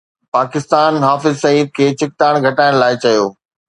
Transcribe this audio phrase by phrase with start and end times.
[0.35, 3.29] پاڪستان حافظ سعيد کي ڇڪتاڻ گهٽائڻ لاءِ چيو